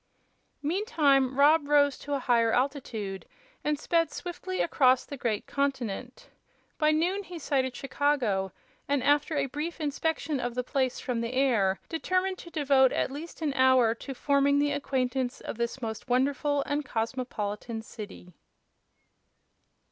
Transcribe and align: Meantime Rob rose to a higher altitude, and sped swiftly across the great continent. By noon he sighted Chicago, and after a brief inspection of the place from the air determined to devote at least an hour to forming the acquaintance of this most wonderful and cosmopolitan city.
Meantime 0.63 1.39
Rob 1.39 1.67
rose 1.69 1.95
to 1.95 2.15
a 2.15 2.19
higher 2.19 2.51
altitude, 2.51 3.27
and 3.63 3.77
sped 3.77 4.09
swiftly 4.11 4.59
across 4.59 5.05
the 5.05 5.15
great 5.15 5.45
continent. 5.45 6.27
By 6.79 6.89
noon 6.89 7.21
he 7.21 7.37
sighted 7.37 7.75
Chicago, 7.75 8.51
and 8.87 9.03
after 9.03 9.37
a 9.37 9.45
brief 9.45 9.79
inspection 9.79 10.39
of 10.39 10.55
the 10.55 10.63
place 10.63 10.99
from 10.99 11.21
the 11.21 11.33
air 11.35 11.79
determined 11.87 12.39
to 12.39 12.49
devote 12.49 12.91
at 12.91 13.11
least 13.11 13.43
an 13.43 13.53
hour 13.53 13.93
to 13.93 14.15
forming 14.15 14.57
the 14.57 14.71
acquaintance 14.71 15.39
of 15.39 15.57
this 15.59 15.83
most 15.83 16.09
wonderful 16.09 16.63
and 16.63 16.83
cosmopolitan 16.83 17.83
city. 17.83 18.33